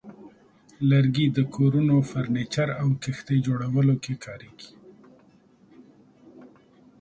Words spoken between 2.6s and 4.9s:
او کښتۍ جوړولو کې کارېږي.